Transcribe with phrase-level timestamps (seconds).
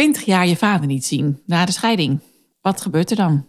[0.00, 2.20] Twintig jaar je vader niet zien na de scheiding.
[2.60, 3.46] Wat gebeurt er dan?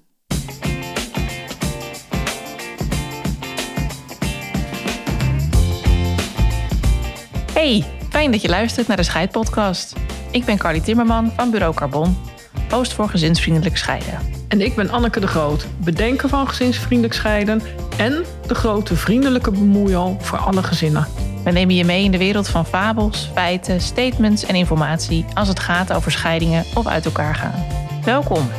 [7.54, 9.96] Hey, fijn dat je luistert naar de Scheidpodcast.
[10.32, 12.18] Ik ben Carly Timmerman van Bureau Carbon,
[12.70, 14.20] host voor gezinsvriendelijk scheiden.
[14.48, 17.62] En ik ben Anneke de Groot, bedenker van gezinsvriendelijk scheiden
[17.98, 21.31] en de grote vriendelijke bemoeial voor alle gezinnen.
[21.44, 25.60] We nemen je mee in de wereld van fabels, feiten, statements en informatie als het
[25.60, 27.66] gaat over scheidingen of uit elkaar gaan.
[28.04, 28.50] Welkom.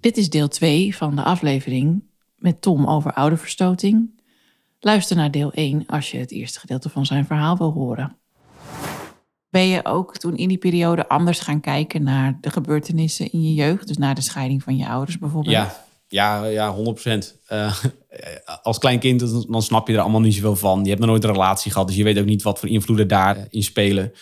[0.00, 2.04] Dit is deel 2 van de aflevering
[2.36, 4.20] met Tom over ouderverstoting.
[4.80, 8.21] Luister naar deel 1 als je het eerste gedeelte van zijn verhaal wil horen.
[9.52, 13.54] Ben je ook toen in die periode anders gaan kijken naar de gebeurtenissen in je
[13.54, 13.86] jeugd?
[13.86, 15.54] Dus naar de scheiding van je ouders bijvoorbeeld?
[15.54, 16.80] Ja, ja, ja 100%.
[17.52, 17.78] Uh,
[18.62, 20.82] als klein kind dan snap je er allemaal niet zoveel van.
[20.82, 23.08] Je hebt nog nooit een relatie gehad, dus je weet ook niet wat voor invloeden
[23.08, 24.12] daarin spelen.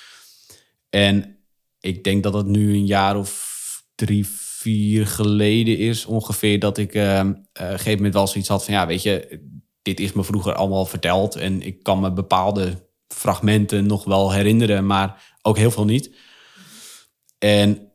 [0.89, 1.37] En
[1.81, 3.49] ik denk dat het nu een jaar of
[3.95, 6.59] drie, vier geleden is ongeveer...
[6.59, 8.75] dat ik uh, uh, een gegeven moment wel zoiets had van...
[8.75, 9.41] ja, weet je,
[9.83, 11.37] dit is me vroeger allemaal verteld...
[11.37, 16.11] en ik kan me bepaalde fragmenten nog wel herinneren, maar ook heel veel niet.
[17.39, 17.91] En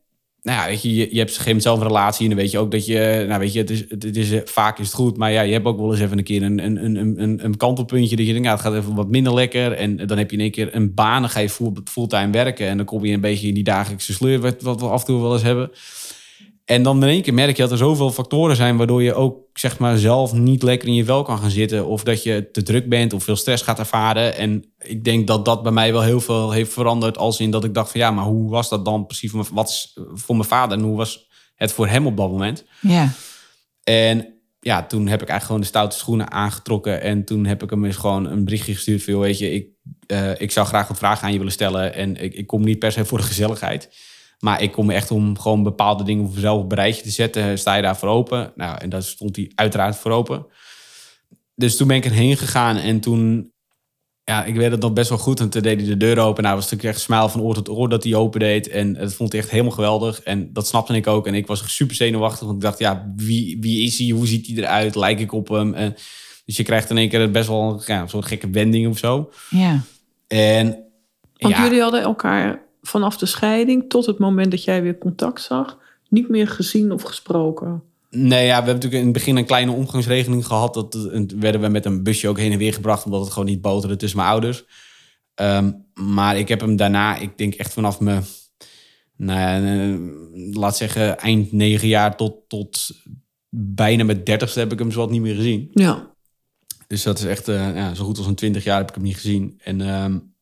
[0.45, 2.39] nou ja, weet je, je, hebt op een gegeven moment zelf een relatie en dan
[2.39, 4.95] weet je ook dat je, nou weet je, het is, het is, vaak is het
[4.95, 7.45] goed, maar ja, je hebt ook wel eens even een keer een, een, een, een,
[7.45, 10.29] een kantelpuntje dat je denkt, ja, het gaat even wat minder lekker en dan heb
[10.29, 11.49] je in één keer een baan, dan ga je
[11.83, 14.87] fulltime werken en dan kom je een beetje in die dagelijkse sleur, wat, wat we
[14.87, 15.71] af en toe wel eens hebben.
[16.65, 19.37] En dan in één keer merk je dat er zoveel factoren zijn waardoor je ook
[19.53, 21.85] zeg maar zelf niet lekker in je vel kan gaan zitten.
[21.85, 24.35] Of dat je te druk bent of veel stress gaat ervaren.
[24.35, 27.17] En ik denk dat dat bij mij wel heel veel heeft veranderd.
[27.17, 29.53] Als in dat ik dacht van ja, maar hoe was dat dan precies voor mijn,
[29.53, 32.65] wat is voor mijn vader en hoe was het voor hem op dat moment?
[32.81, 33.11] Ja.
[33.83, 37.01] En ja, toen heb ik eigenlijk gewoon de stoute schoenen aangetrokken.
[37.01, 39.03] En toen heb ik hem eens gewoon een berichtje gestuurd.
[39.03, 39.67] Veel, weet je, ik,
[40.07, 41.93] uh, ik zou graag wat vragen aan je willen stellen.
[41.93, 43.89] En ik, ik kom niet per se voor de gezelligheid.
[44.39, 47.59] Maar ik kom echt om gewoon bepaalde dingen voor zelf op een rijtje te zetten.
[47.59, 48.51] Sta je daar voor open?
[48.55, 50.45] Nou, en daar stond hij uiteraard voor open.
[51.55, 53.53] Dus toen ben ik erheen gegaan en toen...
[54.23, 55.39] Ja, ik weet het nog best wel goed.
[55.39, 56.43] En toen deed hij de deur open.
[56.43, 58.67] Nou, was natuurlijk echt smile van oor tot oor dat hij open deed.
[58.67, 60.21] En dat vond hij echt helemaal geweldig.
[60.21, 61.27] En dat snapte ik ook.
[61.27, 62.45] En ik was super zenuwachtig.
[62.45, 64.07] Want ik dacht, ja, wie, wie is hij?
[64.07, 64.95] Hoe ziet hij eruit?
[64.95, 65.73] Lijk ik op hem?
[65.73, 65.95] En,
[66.45, 69.31] dus je krijgt in één keer best wel ja, een soort gekke wending of zo.
[69.49, 69.81] Ja.
[70.27, 70.83] En...
[71.37, 75.77] Want jullie hadden elkaar vanaf de scheiding tot het moment dat jij weer contact zag,
[76.09, 77.83] niet meer gezien of gesproken?
[78.09, 80.73] Nee, ja, we hebben natuurlijk in het begin een kleine omgangsregeling gehad.
[80.73, 83.61] Dat werden we met een busje ook heen en weer gebracht, omdat het gewoon niet
[83.61, 84.65] boterde tussen mijn ouders.
[85.35, 88.23] Ehm, maar ik heb hem daarna, ik denk echt vanaf mijn,
[89.17, 92.89] nou, uh, laat zeggen, eind negen jaar tot, tot
[93.49, 95.69] bijna mijn dertigste heb ik hem zo niet meer gezien.
[95.73, 96.13] Ja.
[96.87, 99.03] Dus dat is echt uh, ja, zo goed als een twintig jaar heb ik hem
[99.03, 99.59] niet gezien.
[99.63, 100.34] En um,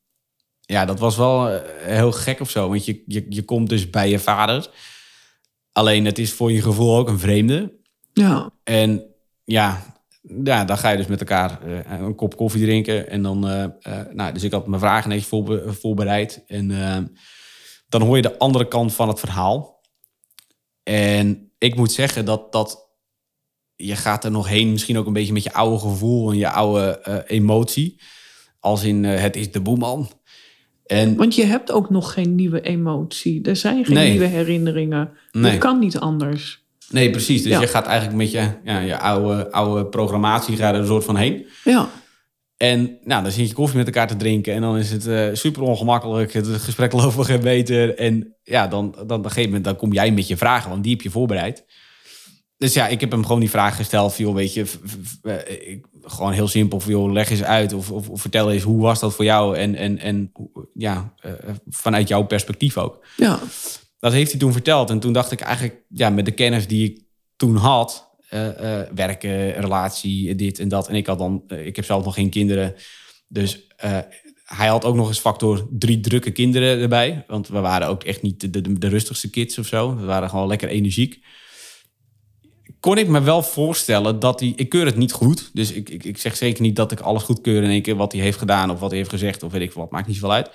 [0.66, 2.70] ja, dat was wel eh, heel gek of zo.
[2.70, 4.70] Want je, je, je komt dus bij je vader.
[5.72, 7.74] Alleen het is voor je gevoel ook een vreemde.
[8.14, 8.52] Ja.
[8.64, 9.06] En
[9.44, 9.96] ja,
[10.44, 13.10] ja dan ga je dus met elkaar uh, een kop koffie drinken.
[13.10, 16.44] En dan, uh, uh, nou, dus ik had mijn vragen netjes voor, voorbereid.
[16.48, 16.68] En
[17.88, 19.82] dan hoor je de andere kant van het verhaal.
[20.84, 22.90] En ik moet zeggen dat, dat
[23.76, 26.50] je gaat er nog heen, misschien ook een beetje met je oude gevoel en je
[26.50, 28.02] oude emotie.
[28.60, 30.10] Als in het is de boeman.
[30.94, 33.42] En, Want je hebt ook nog geen nieuwe emotie.
[33.44, 35.10] Er zijn geen nieuwe herinneringen.
[35.32, 35.52] Nee.
[35.52, 36.64] Dat kan niet anders.
[36.90, 37.44] Nee, precies.
[37.44, 41.04] Dus je gaat eigenlijk met je, ja, je oude, oude programmatie gaat er een soort
[41.04, 41.46] van heen.
[41.64, 41.90] Ja.
[42.58, 44.54] En nou, dan zit je koffie met elkaar te drinken.
[44.54, 46.34] En dan is het uh, super ongemakkelijk.
[46.34, 47.98] Het gesprek loopt geen beter.
[47.98, 50.70] En ja, dan, dan op een gegeven moment dan kom jij met je vragen.
[50.70, 51.66] Want die heb je voorbereid.
[52.58, 54.18] Dus ja, ik heb hem gewoon die vraag gesteld.
[54.18, 54.66] Joh, weet je,
[55.66, 56.82] ik, gewoon heel simpel.
[56.86, 59.58] Joh, leg eens uit of, of, of, vertel eens hoe was dat voor jou?
[59.58, 60.32] En, en, en
[60.74, 61.32] ja, uh,
[61.70, 63.06] vanuit jouw perspectief ook.
[63.18, 63.40] Ja.
[64.00, 64.90] Dat heeft hij toen verteld.
[64.90, 67.02] En toen dacht ik eigenlijk, ja, met de kennis die ik
[67.36, 68.50] toen had, uh,
[68.96, 70.88] werken, relatie, dit en dat.
[70.88, 72.76] En ik had dan, ik heb zelf nog geen kinderen.
[73.28, 73.68] Dus
[74.44, 77.24] hij had ook nog eens factor drie drukke kinderen erbij.
[77.28, 79.96] Want we waren ook echt niet de, de, de rustigste kids of zo.
[79.96, 81.26] We waren gewoon lekker energiek
[82.84, 84.54] kon ik me wel voorstellen dat hij...
[84.56, 85.50] Ik keur het niet goed.
[85.54, 87.96] Dus ik, ik, ik zeg zeker niet dat ik alles goed keur in één keer...
[87.96, 89.92] wat hij heeft gedaan of wat hij heeft gezegd of weet ik wat.
[89.92, 90.50] Maakt niet zoveel uit.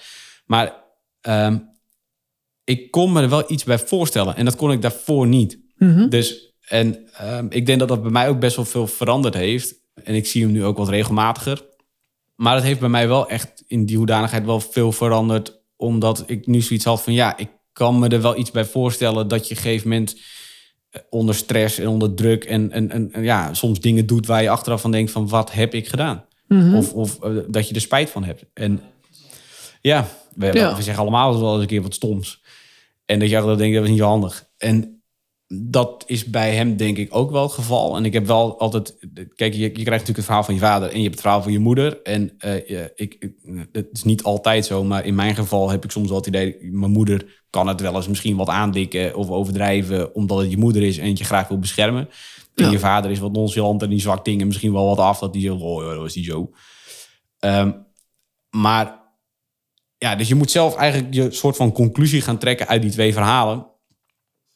[0.46, 0.84] Maar
[1.22, 1.69] um,
[2.64, 4.36] ik kon me er wel iets bij voorstellen.
[4.36, 5.58] En dat kon ik daarvoor niet.
[5.76, 6.08] Mm -hmm.
[6.08, 9.75] Dus en um, ik denk dat dat bij mij ook best wel veel veranderd heeft.
[10.04, 11.66] En ik zie hem nu ook wat regelmatiger.
[12.34, 15.60] Maar het heeft bij mij wel echt in die hoedanigheid wel veel veranderd.
[15.76, 19.28] Omdat ik nu zoiets had van ja, ik kan me er wel iets bij voorstellen
[19.28, 20.16] dat je op een gegeven moment
[21.11, 24.50] onder stress en onder druk en, en, en, en ja, soms dingen doet waar je
[24.50, 26.25] achteraf van denkt van wat heb ik gedaan?
[26.75, 28.44] Of, of eh, dat je er spijt van hebt.
[28.55, 28.81] En
[29.81, 30.76] ja, we, Ja.
[30.76, 32.43] we zeggen allemaal wel eens een keer wat stoms.
[33.05, 34.49] En dat je achteraf denkt, dat was niet zo handig.
[34.56, 34.97] En
[35.48, 37.96] dat is bij hem denk ik ook wel het geval.
[37.96, 38.96] En ik heb wel altijd...
[39.34, 40.88] Kijk, je, je krijgt natuurlijk het verhaal van je vader...
[40.88, 42.02] en je hebt het verhaal van je moeder.
[42.02, 43.32] En eh, ik, ik,
[43.72, 44.84] het is niet altijd zo...
[44.84, 46.56] maar in mijn geval heb ik soms wel het idee...
[46.60, 49.14] mijn moeder kan het wel eens misschien wat aandikken...
[49.14, 50.98] of overdrijven, omdat het je moeder is...
[50.98, 52.08] en het je graag wil beschermen.
[52.54, 52.70] En Ja.
[52.70, 55.18] je vader is wat nonchalant en die zwakt dingen misschien wel wat af...
[55.18, 56.50] dat die zo, oh, ja, dat was die zo.
[57.38, 57.72] Ehm,
[58.50, 59.00] maar
[59.98, 63.12] ja, dus je moet zelf eigenlijk je soort van conclusie gaan trekken uit die twee
[63.12, 63.66] verhalen.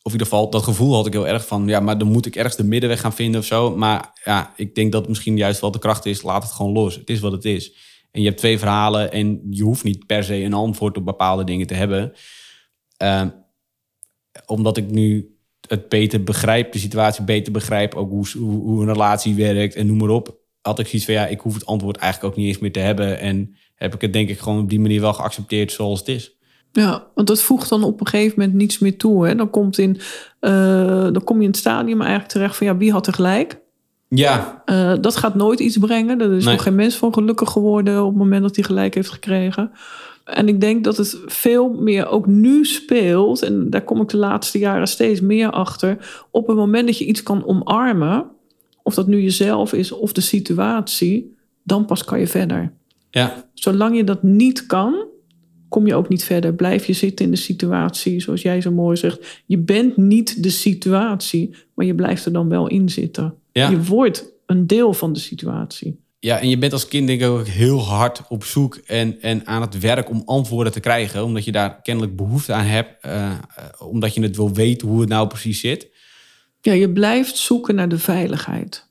[0.02, 2.26] Of in ieder geval, dat gevoel had ik heel erg van, ja, maar dan moet
[2.26, 3.76] ik ergens de middenweg gaan vinden of zo.
[3.76, 6.72] Maar ja, ik denk dat het misschien juist wel de kracht is, laat het gewoon
[6.72, 6.94] los.
[6.94, 7.74] Het is wat het is.
[8.10, 11.44] En je hebt twee verhalen en je hoeft niet per se een antwoord op bepaalde
[11.44, 12.12] dingen te hebben.
[12.96, 13.28] Ehm,
[14.46, 15.36] omdat ik nu
[15.68, 19.86] het beter begrijp, de situatie beter begrijp, ook hoe, hoe, hoe een relatie werkt en
[19.86, 20.40] noem maar op.
[20.60, 22.78] Had ik zoiets van, ja, ik hoef het antwoord eigenlijk ook niet eens meer te
[22.78, 23.18] hebben.
[23.18, 26.36] En heb ik het denk ik gewoon op die manier wel geaccepteerd zoals het is.
[26.72, 29.26] Ja, want dat voegt dan op een gegeven moment niets meer toe.
[29.26, 29.34] Hè?
[29.34, 29.98] Dan, komt in,
[30.40, 30.52] eh,
[31.12, 33.60] dan kom je in het stadium eigenlijk terecht van ja, wie had er gelijk?
[34.08, 36.20] Ja, Eh, dat gaat nooit iets brengen.
[36.20, 36.54] Er is Nee.
[36.54, 39.70] nog geen mens van gelukkig geworden op het moment dat hij gelijk heeft gekregen.
[40.24, 43.42] En ik denk dat het veel meer ook nu speelt.
[43.42, 46.24] En daar kom ik de laatste jaren steeds meer achter.
[46.30, 48.24] Op het moment dat je iets kan omarmen.
[48.82, 51.36] Of dat nu jezelf is of de situatie.
[51.62, 52.72] Dan pas kan je verder.
[53.10, 55.06] ja, Zolang je dat niet kan,
[55.72, 56.54] kom je ook niet verder.
[56.54, 59.42] Blijf je zitten in de situatie, zoals jij zo mooi zegt.
[59.46, 63.34] Je bent niet de situatie, maar je blijft er dan wel in zitten.
[63.52, 63.68] Ja.
[63.70, 66.00] Je wordt een deel van de situatie.
[66.18, 69.46] Ja, en je bent als kind denk ik ook heel hard op zoek en, en
[69.46, 71.24] aan het werk om antwoorden te krijgen.
[71.24, 73.04] Omdat je daar kennelijk behoefte aan hebt.
[73.04, 73.38] eh, eh,
[73.78, 75.88] omdat je het wil weten hoe het nou precies zit.
[76.60, 78.88] Ja, je blijft zoeken naar de veiligheid.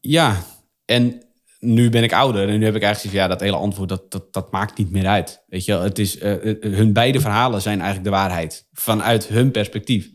[0.00, 0.44] Ja,
[0.84, 1.22] en
[1.58, 4.10] nu ben ik ouder en nu heb ik eigenlijk van, ja, dat hele antwoord, dat,
[4.10, 5.44] dat, dat maakt niet meer uit.
[5.46, 8.66] Weet je, het is, eh, eh, hun beide verhalen zijn eigenlijk de waarheid.
[8.72, 10.10] Vanuit hun perspectief.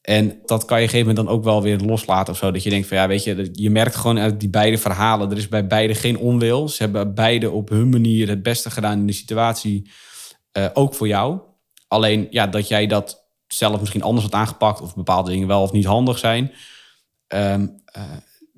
[0.00, 2.50] En dat kan je op een gegeven moment dan ook wel weer loslaten of zo.
[2.50, 5.36] Dat je denkt van, ja, weet je, je merkt gewoon uit die beide verhalen, er
[5.36, 6.68] is bij beide geen onwil.
[6.68, 9.90] Ze hebben beide op hun manier het beste gedaan in de situatie.
[10.52, 11.40] eh, ook voor jou.
[11.88, 15.72] Alleen, ja, dat jij dat zelf misschien anders had aangepakt of bepaalde dingen wel of
[15.72, 16.52] niet handig zijn.
[17.26, 17.54] Eh,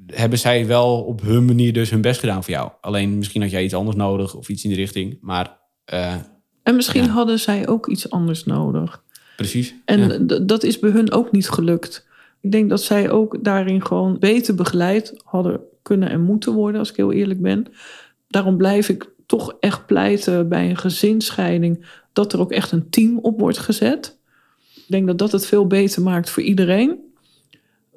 [0.06, 2.70] hebben zij wel op hun manier dus hun best gedaan voor jou.
[2.80, 5.18] Alleen misschien had jij iets anders nodig of iets in die richting.
[5.20, 6.14] Maar eh,
[6.62, 7.08] En misschien Ja.
[7.08, 9.02] hadden zij ook iets anders nodig.
[9.36, 9.74] precies.
[9.84, 10.38] En ja.
[10.38, 12.06] dat is bij hun ook niet gelukt.
[12.40, 16.90] Ik denk dat zij ook daarin gewoon beter begeleid hadden kunnen en moeten worden, als
[16.90, 17.66] ik heel eerlijk ben.
[18.28, 23.18] Daarom blijf ik toch echt pleiten bij een gezinsscheiding dat er ook echt een team
[23.18, 24.18] op wordt gezet.
[24.74, 26.98] Ik denk dat dat het veel beter maakt voor iedereen.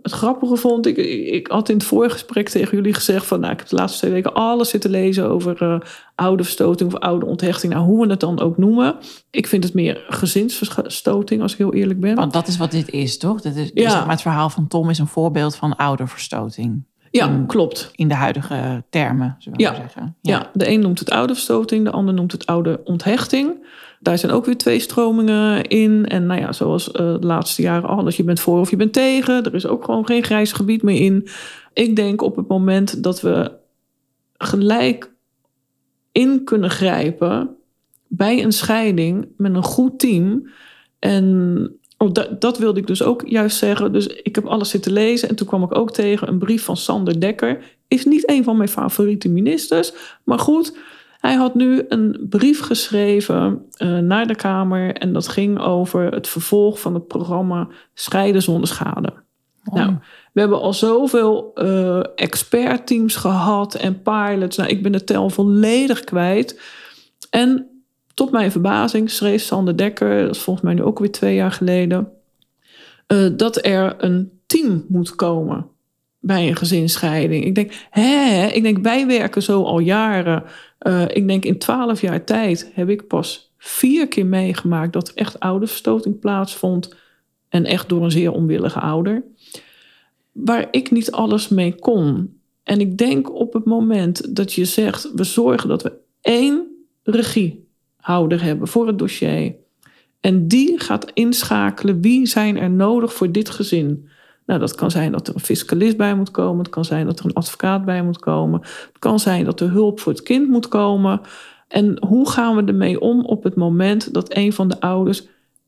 [0.05, 3.53] Het grappige vond ik, ik ik had in het voorgesprek tegen jullie gezegd van, nou,
[3.53, 5.79] ik heb de laatste twee weken alles zitten lezen over eh,
[6.15, 8.95] oude verstoting of oude onthechting, nou, hoe we het dan ook noemen.
[9.31, 12.15] Ik vind het meer gezinsverstoting, als ik heel eerlijk ben.
[12.15, 13.41] Want dat is wat dit is, toch?
[13.41, 13.89] Dit is, Ja.
[13.89, 16.83] zeg maar het verhaal van Tom is een voorbeeld van ouderverstoting.
[17.15, 17.91] Ja, klopt.
[17.95, 19.71] In de huidige termen, zullen we Ja.
[19.71, 20.15] maar zeggen.
[20.21, 20.49] Ja.
[20.53, 23.65] de een noemt het oude verstoting, de ander noemt het oude onthechting.
[23.99, 26.05] Daar zijn ook weer twee stromingen in.
[26.05, 28.75] En nou ja, zoals eh, de laatste jaren al, als je bent voor of je
[28.75, 29.43] bent tegen.
[29.43, 31.27] Er is ook gewoon geen grijs gebied meer in.
[31.73, 33.51] Ik denk op het moment dat we
[34.37, 35.13] gelijk
[36.11, 37.55] in kunnen grijpen
[38.07, 40.47] bij een scheiding met een goed team.
[40.99, 43.93] En oh, dat, dat wilde ik dus ook juist zeggen.
[43.93, 46.77] Dus ik heb alles zitten lezen en toen kwam ik ook tegen een brief van
[46.77, 47.77] Sander Dekker.
[47.87, 50.77] Is niet een van mijn favoriete ministers, maar goed.
[51.19, 56.27] Hij had nu een brief geschreven eh, naar de Kamer en dat ging over het
[56.27, 59.13] vervolg van het programma Scheiden zonder schade.
[59.63, 59.95] Nou,
[60.33, 64.57] we hebben al zoveel eh expertteams gehad en pilots.
[64.57, 66.61] Nou, ik ben de tel volledig kwijt.
[67.29, 67.74] En
[68.15, 71.51] tot mijn verbazing schreef Sander Dekker, dat is volgens mij nu ook weer twee jaar
[71.51, 72.11] geleden,
[73.07, 75.67] eh, dat er een team moet komen
[76.19, 77.45] bij een gezinsscheiding.
[77.45, 80.43] Ik denk, hè, ik denk, wij werken zo al jaren.
[80.77, 85.15] Eh, ik denk, in twaalf jaar tijd heb ik pas vier keer meegemaakt dat er
[85.15, 86.95] echt ouderverstoting plaatsvond.
[87.49, 89.23] En echt door een zeer onwillige ouder.
[90.31, 92.39] Waar ik niet alles mee kon.
[92.63, 95.91] En ik denk op het moment dat je zegt, we zorgen dat we
[96.21, 96.85] één
[98.05, 99.55] regiehouder hebben voor het dossier.
[100.19, 104.09] En die gaat inschakelen wie zijn er nodig voor dit gezin.
[104.45, 106.59] Nou, dat kan zijn dat er een fiscalist bij moet komen.
[106.63, 108.59] Het kan zijn dat er een advocaat bij moet komen.
[108.61, 111.21] Het kan zijn dat er hulp voor het kind moet komen.
[111.67, 115.27] En hoe gaan we ermee om op het moment dat een van de ouders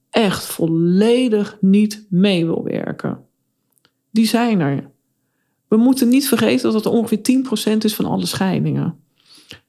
[0.10, 3.26] echt volledig niet mee wil werken?
[4.18, 4.92] die zijn er.
[5.68, 7.20] We moeten niet vergeten dat het ongeveer
[7.74, 9.00] 10% is van alle scheidingen.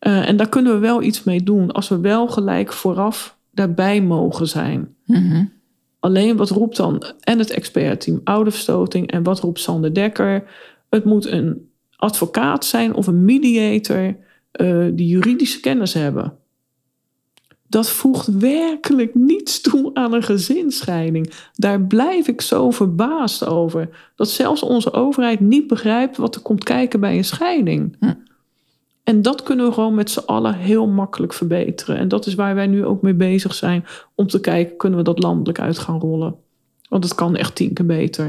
[0.01, 4.03] Uh, en daar kunnen we wel iets mee doen als we wel gelijk vooraf daarbij
[4.03, 4.95] mogen zijn.
[5.05, 5.45] Mhm.
[6.01, 10.45] Alleen wat roept dan en het expertteam ouderverstoting en wat roept Sander Dekker?
[10.91, 14.17] Het moet een advocaat zijn of een mediator
[14.61, 16.39] uh, die juridische kennis hebben.
[17.69, 21.33] Dat voegt werkelijk niets toe aan een gezinsscheiding.
[21.53, 24.11] Daar blijf ik zo verbaasd over.
[24.17, 27.97] Dat zelfs onze overheid niet begrijpt wat er komt kijken bij een scheiding.
[28.01, 28.15] Hm.
[29.09, 31.97] En dat kunnen we gewoon met z'n allen heel makkelijk verbeteren.
[31.97, 33.85] En dat is waar wij nu ook mee bezig zijn.
[34.15, 36.37] Om te kijken, kunnen we dat landelijk uit gaan rollen?
[36.89, 38.27] Want het kan echt tien keer beter.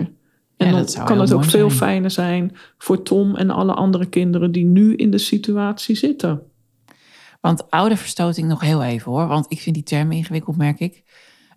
[0.57, 1.79] En Ja, dan kan het ook veel zijn.
[1.79, 6.41] fijner zijn voor Tom en alle andere kinderen die nu in de situatie zitten.
[7.41, 9.27] Want ouderverstoting nog heel even hoor.
[9.27, 11.03] Want ik vind die term ingewikkeld, merk ik.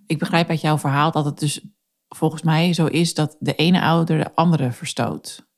[0.06, 1.60] Ik begrijp uit jouw verhaal dat het dus
[2.08, 5.50] volgens mij zo is dat de ene ouder de andere verstoot.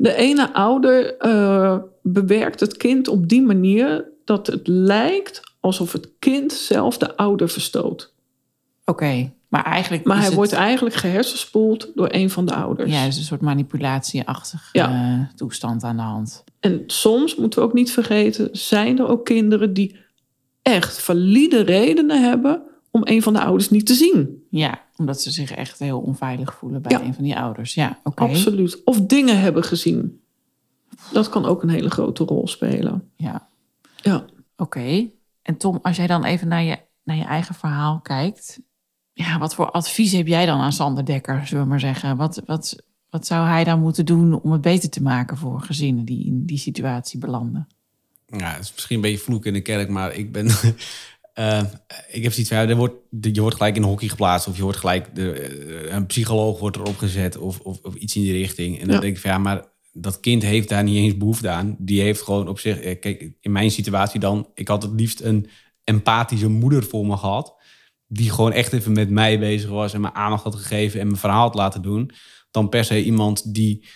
[0.00, 6.08] De ene ouder eh, bewerkt het kind op die manier dat het lijkt alsof het
[6.18, 8.12] kind zelf de ouder verstoot.
[8.84, 12.92] Oké, maar eigenlijk Maar hij het, wordt eigenlijk gehersenspoeld door een van de ouders.
[12.92, 14.90] ja, is een soort manipulatieachtige Ja.
[14.90, 16.44] eh, toestand aan de hand.
[16.60, 19.96] En soms moeten we ook niet vergeten, zijn er ook kinderen die
[20.62, 24.46] echt valide redenen hebben om een van de ouders niet te zien.
[24.50, 27.04] Ja, omdat ze zich echt heel onveilig voelen bij Ja.
[27.04, 27.74] een van die ouders.
[27.74, 28.22] Ja, oké.
[28.22, 28.84] Absoluut.
[28.84, 30.20] Of dingen hebben gezien.
[31.12, 33.10] Dat kan ook een hele grote rol spelen.
[33.16, 33.48] Ja,
[33.96, 34.24] Ja.
[34.56, 35.08] oké.
[35.42, 38.60] En Tom, als jij dan even naar je, naar je eigen verhaal kijkt.
[39.12, 42.16] Ja, wat voor advies heb jij dan aan Sander Dekker, zullen we maar zeggen?
[42.16, 42.76] Wat, wat,
[43.10, 46.44] wat zou hij dan moeten doen om het beter te maken voor gezinnen die in
[46.46, 47.68] die situatie belanden?
[48.26, 50.46] Ja, het is misschien een beetje vloek in de kerk, maar ik ben.
[51.38, 51.62] Eh,
[52.10, 54.56] ik heb zoiets van, ja, er wordt, je wordt gelijk in een hockey geplaatst, of
[54.56, 55.14] je wordt gelijk.
[55.14, 58.80] De, eh, een psycholoog wordt erop gezet, of, of, of iets in die richting.
[58.80, 59.00] En dan Ja.
[59.00, 61.76] denk ik van ja, maar dat kind heeft daar niet eens behoefte aan.
[61.78, 62.80] Die heeft gewoon op zich.
[62.80, 65.48] eh, Kijk, in mijn situatie dan, ik had het liefst een
[65.84, 67.54] empathische moeder voor me gehad.
[68.06, 71.18] Die gewoon echt even met mij bezig was en me aandacht had gegeven en mijn
[71.18, 72.10] verhaal had laten doen.
[72.50, 73.86] Dan per se iemand die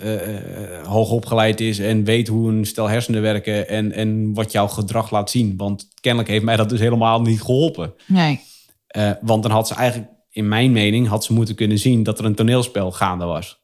[0.00, 0.36] eh,
[0.78, 4.68] eh, hoog opgeleid is en weet hoe een stel hersenen werken en, en wat jouw
[4.68, 5.56] gedrag laat zien.
[5.56, 7.94] Want kennelijk heeft mij dat dus helemaal niet geholpen.
[8.06, 8.40] Nee.
[8.86, 12.18] Eh, want dan had ze eigenlijk, in mijn mening, had ze moeten kunnen zien dat
[12.18, 13.60] er een toneelspel gaande was.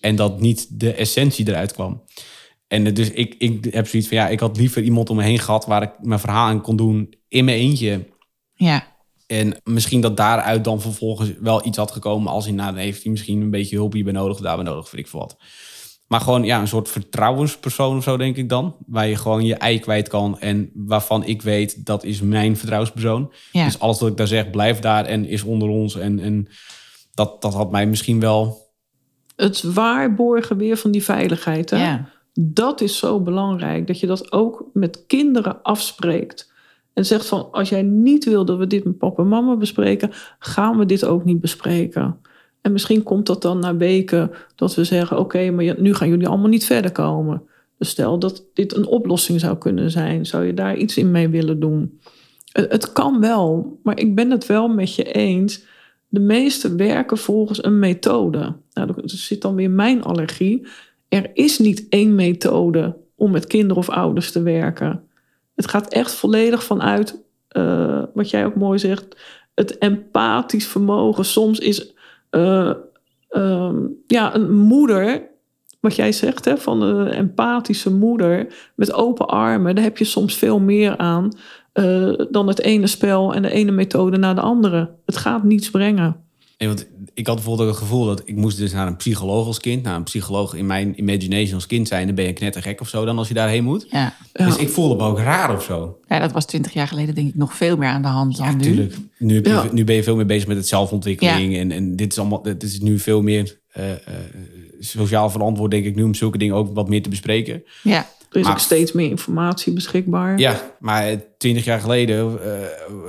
[0.00, 2.02] En dat niet de essentie eruit kwam.
[2.68, 5.38] En dus ik, ik heb zoiets van, ja, ik had liever iemand om me heen
[5.38, 8.06] gehad waar ik mijn verhaal aan kon doen in mijn eentje.
[8.54, 12.80] Ja, En misschien dat daaruit dan vervolgens wel iets had gekomen als hij, nou, dan
[12.82, 15.36] heeft hij misschien een beetje hulp hierbij nodig, daarbij nodig, weet ik veel wat.
[16.06, 18.76] Maar gewoon ja, een soort vertrouwenspersoon of zo, denk ik dan.
[18.86, 23.32] Waar je gewoon je ei kwijt kan en waarvan ik weet, dat is mijn vertrouwenspersoon.
[23.52, 23.64] ja.
[23.64, 25.96] Dus alles wat ik daar zeg, blijft daar en is onder ons.
[25.96, 26.48] En, en
[27.14, 28.64] dat, dat had mij misschien wel...
[29.36, 31.70] Het waarborgen weer van die veiligheid.
[31.70, 31.76] Hè?
[31.76, 32.08] ja.
[32.40, 33.86] Dat is zo belangrijk.
[33.86, 36.52] Dat je dat ook met kinderen afspreekt.
[36.94, 40.10] En zegt van, als jij niet wil dat we dit met papa en mama bespreken,
[40.38, 42.20] gaan we dit ook niet bespreken.
[42.66, 46.28] En misschien komt dat dan na weken dat we zeggen, oké, maar nu gaan jullie
[46.28, 47.42] allemaal niet verder komen.
[47.78, 51.28] Dus stel dat dit een oplossing zou kunnen zijn, zou je daar iets in mee
[51.28, 52.00] willen doen?
[52.52, 55.64] Het, het kan wel, maar ik ben het wel met je eens.
[56.08, 58.56] De meeste werken volgens een methode.
[58.72, 60.66] Nou, dat zit dan weer mijn allergie.
[61.08, 65.02] Er is niet één methode om met kinderen of ouders te werken.
[65.54, 69.16] Het gaat echt volledig vanuit, eh, wat jij ook mooi zegt,
[69.54, 71.24] het empathisch vermogen.
[71.24, 71.94] Soms is
[72.36, 72.72] eh,
[73.28, 73.76] ehm,
[74.06, 75.30] ja, een moeder,
[75.80, 80.36] wat jij zegt, hè, van een empathische moeder met open armen, daar heb je soms
[80.36, 81.32] veel meer aan
[81.72, 84.94] eh, dan het ene spel en de ene methode naar de andere.
[85.04, 86.25] Het gaat niets brengen.
[86.58, 89.46] Nee, want ik had bijvoorbeeld ook het gevoel dat ik moest dus naar een psycholoog
[89.46, 89.82] als kind.
[89.82, 93.04] Nou, een psycholoog in mijn imagination als kind zijn, dan ben je knettergek of zo
[93.04, 93.86] dan als je daarheen moet.
[93.90, 94.14] Ja.
[94.32, 94.44] Ja.
[94.46, 95.98] Dus ik voelde me ook raar of zo.
[96.08, 98.46] ja, dat was twintig jaar geleden denk ik nog veel meer aan de hand dan
[98.46, 98.52] nu.
[98.52, 98.94] Natuurlijk.
[99.18, 99.68] Nu, heb je- Ja.
[99.72, 101.56] nu ben je veel meer bezig met het zelfontwikkeling.
[101.56, 103.98] En, en dit is allemaal, dit is nu veel meer eh, eh,
[104.80, 107.62] sociaal verantwoord, denk ik, nu om zulke dingen ook wat meer te bespreken.
[107.82, 108.06] Ja,
[108.36, 110.38] Er is Maar- ook steeds meer informatie beschikbaar.
[110.38, 112.68] Ja, maar twintig jaar geleden, eh,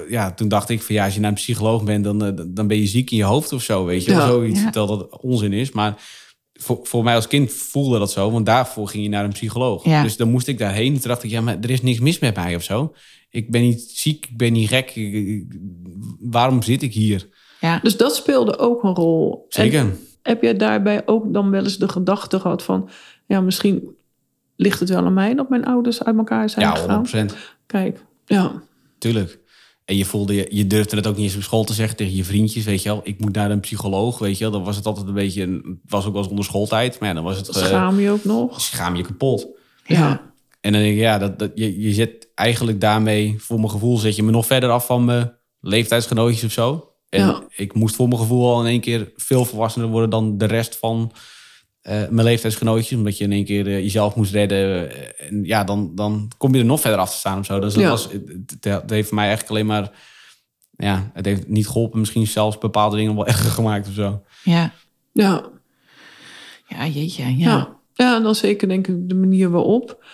[0.10, 2.68] ja, toen dacht ik van ja, als je naar een psycholoog bent, dan, eh, dan
[2.68, 4.12] ben je ziek in je hoofd of zo, weet je.
[4.12, 4.18] Ja.
[4.18, 4.28] wel.
[4.28, 4.72] Zoiets Ja.
[4.72, 5.72] dat dat onzin is.
[5.72, 5.96] Maar
[6.54, 9.84] voor, voor mij als kind voelde dat zo, want daarvoor ging je naar een psycholoog.
[9.86, 10.04] Ja.
[10.04, 10.94] Dus dan moest ik daarheen.
[11.00, 12.94] Toen dacht ik, ja, maar er is niks mis met mij of zo.
[13.30, 14.96] Ik ben niet ziek, ik ben niet gek.
[14.96, 15.58] Ik- ik-
[16.20, 17.28] waarom zit ik hier?
[17.62, 17.80] ja.
[17.84, 19.46] Dus dat speelde ook een rol.
[19.50, 19.96] En Zeker.
[20.22, 22.90] heb jij daarbij ook dan wel eens de gedachte gehad van...
[23.28, 23.96] ja, misschien
[24.58, 26.90] ligt het wel aan mij dat mijn ouders uit elkaar zijn Ja, gegaan?
[26.90, 27.36] 100 procent.
[27.66, 28.62] Kijk, ja.
[28.98, 29.40] Tuurlijk.
[29.86, 32.16] En je voelde, je, je durfde het ook niet eens op school te zeggen tegen
[32.16, 33.02] je vriendjes, weet je wel.
[33.04, 34.54] Ik moet naar een psycholoog, weet je wel.
[34.54, 37.00] Dan was het altijd een beetje, een- was ook wel eens onder schooltijd.
[37.00, 38.62] Maar ja, dan was het, eh, Schaam je ook nog?
[38.62, 39.48] schaam je kapot.
[39.86, 40.22] Ja.
[40.62, 43.98] En dan denk ik, ja, dat, dat, je, je zet eigenlijk daarmee, voor mijn gevoel,
[43.98, 46.92] zet je me nog verder af van mijn leeftijdsgenootjes of zo.
[47.10, 47.44] En Ja.
[47.56, 50.78] ik moest voor mijn gevoel al in één keer veel volwassener worden dan de rest
[50.78, 51.12] van
[51.88, 52.98] mijn leeftijdsgenootjes.
[52.98, 54.92] Omdat je in één keer eh, jezelf moest redden.
[54.92, 57.60] Eh, En ja, dan, dan kom je er nog verder af te staan of zo.
[57.60, 57.90] Dus dat Ja.
[57.90, 58.08] was,
[58.60, 59.92] het, heeft voor mij eigenlijk alleen maar,
[60.78, 62.00] ja, het heeft niet geholpen.
[62.00, 64.24] Misschien zelfs bepaalde dingen wel erger gemaakt of zo.
[64.44, 64.72] Ja,
[65.14, 65.46] Ja.
[66.68, 67.24] ja jeetje.
[67.24, 67.32] Ja.
[67.38, 67.76] Ja.
[67.94, 70.06] ja, en dan zeker denk ik de manier waarop.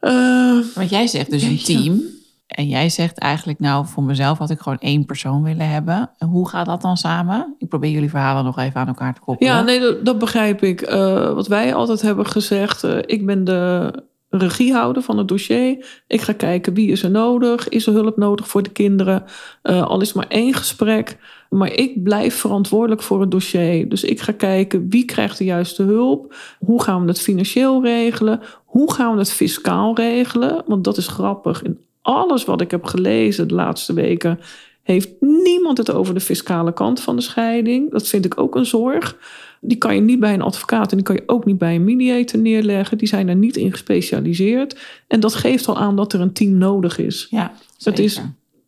[0.00, 2.02] Eh, Want jij zegt dus een team.
[2.46, 6.10] En jij zegt eigenlijk, nou, voor mezelf had ik gewoon één persoon willen hebben.
[6.18, 7.54] En hoe gaat dat dan samen?
[7.58, 9.52] Ik probeer jullie verhalen nog even aan elkaar te koppelen.
[9.52, 10.80] ja, nee, dat, begrijp ik.
[10.80, 13.92] Eh, wat wij altijd hebben gezegd, eh, ik ben de
[14.28, 16.02] regiehouder van het dossier.
[16.06, 19.24] Ik ga kijken wie is er nodig, is er hulp nodig voor de kinderen.
[19.62, 21.18] Eh, al is maar één gesprek,
[21.50, 23.88] maar ik blijf verantwoordelijk voor het dossier.
[23.88, 28.40] Dus ik ga kijken wie krijgt de juiste hulp, hoe gaan we het financieel regelen,
[28.64, 30.62] hoe gaan we het fiscaal regelen.
[30.66, 31.62] Want dat is grappig.
[31.62, 34.38] In alles wat ik heb gelezen de laatste weken
[34.82, 37.90] heeft niemand het over de fiscale kant van de scheiding.
[37.90, 39.16] Dat vind ik ook een zorg.
[39.60, 41.84] Die kan je niet bij een advocaat en die kan je ook niet bij een
[41.84, 42.98] mediator neerleggen.
[42.98, 44.78] Die zijn er niet in gespecialiseerd.
[45.06, 47.26] En dat geeft al aan dat er een team nodig is.
[47.30, 48.20] Ja, Het is-.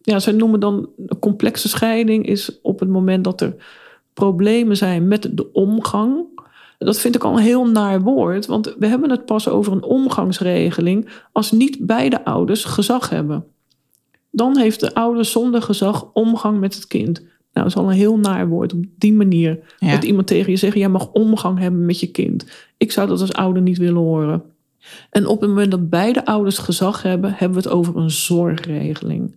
[0.03, 3.55] Ja, zij noemen dan een complexe scheiding is op het moment dat er
[4.15, 6.25] problemen zijn met de omgang.
[6.79, 9.83] Dat vind ik al een heel naar woord, want we hebben het pas over een
[9.83, 13.45] omgangsregeling als niet beide ouders gezag hebben.
[14.31, 17.21] Dan heeft de ouder zonder gezag omgang met het kind.
[17.21, 19.59] Nou, dat is al een heel naar woord op die manier.
[19.79, 19.91] Ja.
[19.91, 22.47] Dat iemand tegen je zegt, jij mag omgang hebben met je kind.
[22.77, 24.43] Ik zou dat als ouder niet willen horen.
[25.11, 29.37] En op het moment dat beide ouders gezag hebben, hebben we het over een zorgregeling.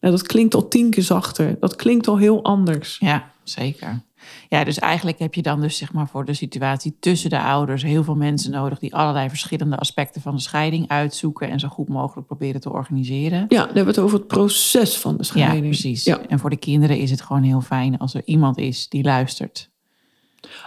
[0.00, 1.56] Nou, dat klinkt al tien keer zachter.
[1.60, 2.98] Dat klinkt al heel anders.
[2.98, 4.00] Ja, zeker.
[4.48, 7.82] Ja, dus eigenlijk heb je dan dus zeg maar voor de situatie tussen de ouders
[7.82, 11.88] heel veel mensen nodig die allerlei verschillende aspecten van de scheiding uitzoeken en zo goed
[11.88, 13.38] mogelijk proberen te organiseren.
[13.38, 15.64] Ja, dan hebben we het over het proces van de Ja, scheiding.
[15.64, 16.04] precies.
[16.04, 19.02] Ja, En voor de kinderen is het gewoon heel fijn als er iemand is die
[19.04, 19.70] luistert.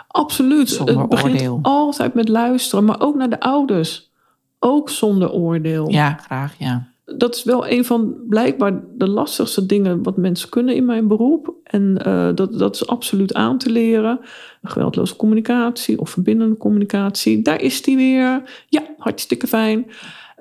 [0.07, 0.69] absoluut.
[0.69, 1.60] Zonder het begint oordeel.
[1.62, 4.12] altijd met luisteren, maar ook naar de ouders.
[4.60, 5.89] Ook zonder oordeel.
[5.91, 6.88] Ja, graag, ja.
[7.17, 11.53] Dat is wel een van blijkbaar de lastigste dingen wat mensen kunnen in mijn beroep.
[11.63, 14.19] En eh, dat, dat is absoluut aan te leren.
[14.63, 17.41] Geweldloze communicatie of verbindende communicatie.
[17.41, 18.41] Daar is die weer.
[18.67, 19.91] Ja, hartstikke fijn.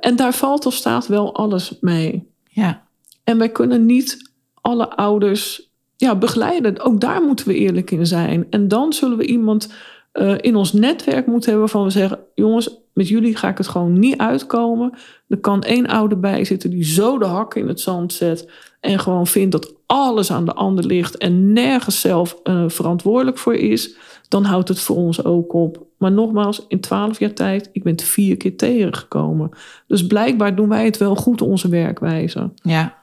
[0.01, 2.29] En daar valt of staat wel alles mee.
[2.49, 2.83] Ja,
[3.25, 6.81] En wij kunnen niet alle ouders ja, begeleiden.
[6.81, 8.47] Ook daar moeten we eerlijk in zijn.
[8.51, 9.73] En dan zullen we iemand
[10.13, 13.69] eh, in ons netwerk moeten hebben van we zeggen: jongens, met jullie ga ik het
[13.69, 14.99] gewoon niet uitkomen.
[15.29, 18.99] Er kan één ouder bij zitten die zo de hakken in het zand zet en
[18.99, 23.97] gewoon vindt dat alles aan de ander ligt en nergens zelf eh, verantwoordelijk voor is.
[24.29, 25.87] Dan houdt het voor ons ook op.
[25.99, 29.51] Maar nogmaals, in twaalf jaar tijd, ik ben het vier keer tegengekomen.
[29.87, 32.53] Dus blijkbaar doen wij het wel goed, onze werkwijze.
[32.63, 32.99] ja,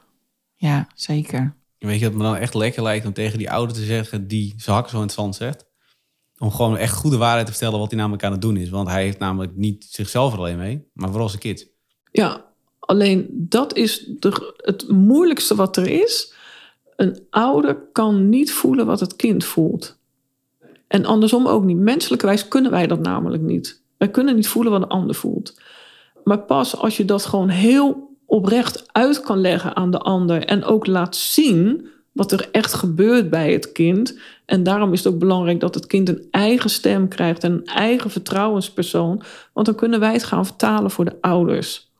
[0.54, 1.54] ja, zeker.
[1.78, 4.54] Weet je wat me dan echt lekker lijkt om tegen die ouder te zeggen die
[4.56, 5.66] zijn hakken zo in het zand zet?
[6.38, 8.68] Om gewoon echt goede waarheid te vertellen wat hij namelijk aan het doen is.
[8.68, 11.66] Want hij heeft namelijk niet zichzelf er alleen mee, maar vooral zijn kids.
[12.12, 12.44] Ja,
[12.78, 16.34] alleen dat is de, het moeilijkste wat er is.
[16.96, 19.98] Een ouder kan niet voelen wat het kind voelt.
[20.86, 21.76] En andersom ook niet.
[21.76, 23.82] Menselijkerwijs kunnen wij dat namelijk niet.
[23.96, 25.60] Wij kunnen niet voelen wat een ander voelt.
[26.24, 30.64] Maar pas als je dat gewoon heel oprecht uit kan leggen aan de ander en
[30.64, 34.18] ook laat zien wat er echt gebeurt bij het kind.
[34.44, 37.64] En daarom is het ook belangrijk dat het kind een eigen stem krijgt en een
[37.64, 39.22] eigen vertrouwenspersoon.
[39.52, 41.90] Want dan kunnen wij het gaan vertalen voor de ouders.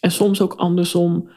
[0.00, 1.28] En soms ook andersom.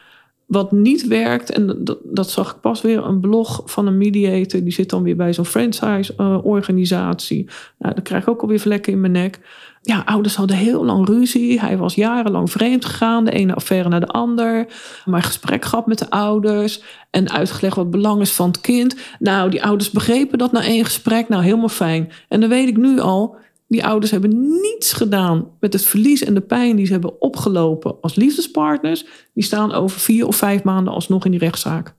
[0.46, 4.64] Wat niet werkt, en dat, zag ik pas weer, een blog van een mediator.
[4.64, 7.50] Die zit dan weer bij zo'n franchise-organisatie.
[7.78, 9.40] nou, dan krijg ik ook alweer vlekken in mijn nek.
[9.82, 11.60] Ja, ouders hadden heel lang ruzie.
[11.60, 13.26] Hij was jarenlang vreemd gegaan.
[13.26, 14.68] De ene affaire naar de ander.
[15.06, 16.82] Maar gesprek gehad met de ouders.
[17.10, 18.96] En uitgelegd wat belang is van het kind.
[19.20, 21.30] Nou, die ouders begrepen dat na één gesprek.
[21.30, 22.12] Nou, helemaal fijn.
[22.30, 23.38] En dan weet ik nu al,
[23.76, 28.02] die ouders hebben niets gedaan met het verlies en de pijn die ze hebben opgelopen
[28.02, 29.06] als liefdespartners.
[29.34, 31.96] Die staan over vier of vijf maanden alsnog in die rechtszaak.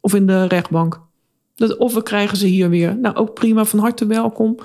[0.00, 1.00] Of in de rechtbank.
[1.54, 2.98] Dat, of we krijgen ze hier weer.
[2.98, 4.58] Nou, ook prima, van harte welkom.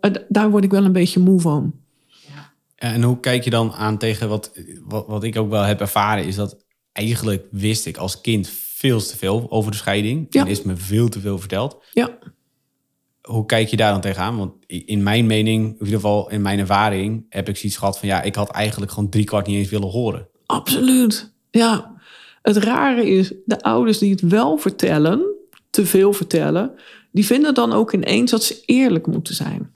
[0.00, 1.74] Eh, daar word ik wel een beetje moe van.
[2.76, 4.52] En hoe kijk je dan aan tegen wat,
[4.84, 9.00] wat, wat ik ook wel heb ervaren, is dat eigenlijk wist ik als kind veel
[9.00, 10.26] te veel over de scheiding.
[10.30, 10.40] Ja.
[10.40, 11.84] En is me veel te veel verteld.
[11.92, 12.18] Ja,
[13.26, 14.36] Hoe kijk je daar dan tegenaan?
[14.36, 18.08] Want in mijn mening, in ieder geval in mijn ervaring, heb ik zoiets gehad van
[18.08, 20.28] ja, ik had eigenlijk gewoon drie kwart niet eens willen horen.
[20.46, 21.32] absoluut.
[21.50, 21.94] Ja.
[22.42, 25.22] Het rare is, de ouders die het wel vertellen,
[25.70, 26.70] te veel vertellen,
[27.12, 29.72] die vinden dan ook ineens dat ze eerlijk moeten zijn.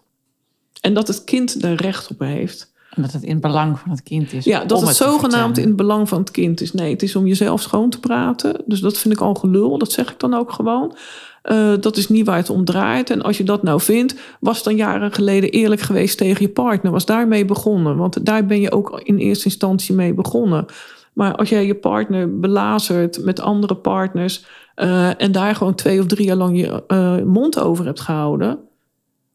[0.80, 2.72] En dat het kind daar recht op heeft.
[2.90, 4.44] En dat het in het belang van het kind is.
[4.44, 6.72] Ja, dat het te zogenaamd in het belang van het kind is.
[6.72, 8.62] Nee, het is om jezelf schoon te praten.
[8.66, 9.78] Dus dat vind ik al gelul.
[9.78, 10.96] Dat zeg ik dan ook gewoon.
[11.42, 13.10] Eh, dat is niet waar het om draait.
[13.10, 16.92] En als je dat nou vindt, was dan jaren geleden eerlijk geweest tegen je partner.
[16.92, 17.96] Was daarmee begonnen.
[17.96, 20.66] Want daar ben je ook in eerste instantie mee begonnen.
[21.12, 24.44] Maar als jij je partner belazert met andere partners.
[24.74, 28.58] eh, en daar gewoon twee of drie jaar lang je eh, mond over hebt gehouden.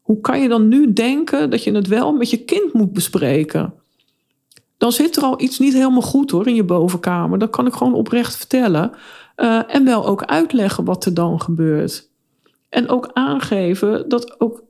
[0.02, 3.72] Hoe kan je dan nu denken dat je het wel met je kind moet bespreken?
[4.78, 7.38] dan zit er al iets niet helemaal goed hoor in je bovenkamer.
[7.38, 8.92] Dat kan ik gewoon oprecht vertellen.
[9.36, 12.10] Eh, en wel ook uitleggen wat er dan gebeurt.
[12.68, 14.62] En ook aangeven dat ook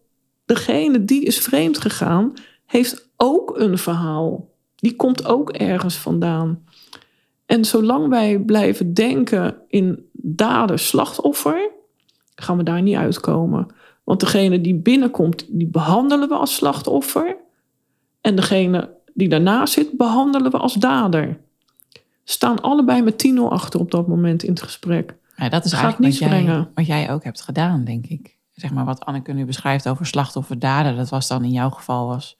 [0.44, 2.32] degene die is vreemd gegaan,
[2.66, 4.48] heeft ook een verhaal.
[4.76, 6.64] Die komt ook ergens vandaan.
[7.46, 11.70] En zolang wij blijven denken in dader-slachtoffer,
[12.34, 13.66] gaan we daar niet uitkomen.
[14.04, 17.36] Want degene die binnenkomt, die behandelen we als slachtoffer.
[18.20, 21.40] En degene die daarna zit, behandelen we als dader.
[22.28, 25.16] Staan allebei met 10-0 achter op dat moment in het gesprek.
[25.36, 26.70] Ja, dat is Gaat eigenlijk niets wat jij, brengen.
[26.74, 28.36] wat jij ook hebt gedaan, denk ik.
[28.52, 30.96] Zeg maar wat Anneke nu beschrijft over slachtoffer-dader.
[30.96, 32.36] Dat was dan in jouw geval was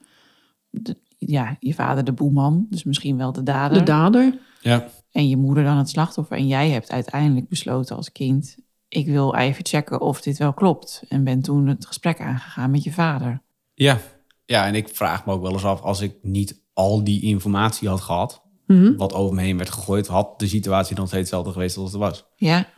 [0.69, 2.65] de- ja, je vader de boeman.
[2.69, 3.77] Dus misschien wel de dader.
[3.77, 4.39] De dader.
[4.61, 4.87] Ja.
[5.11, 6.37] en je moeder dan het slachtoffer.
[6.37, 8.57] En jij hebt uiteindelijk besloten als kind...
[8.87, 11.03] ik wil even checken of dit wel klopt.
[11.09, 13.41] En ben toen het gesprek aangegaan met je vader.
[13.73, 13.97] Ja.
[14.45, 17.87] ja, en ik vraag me ook wel eens af, als ik niet al die informatie
[17.89, 18.95] had gehad, Mhm.
[18.95, 22.01] wat over me heen werd gegooid, had de situatie dan steeds hetzelfde geweest als het
[22.01, 22.25] was.
[22.35, 22.69] Ja,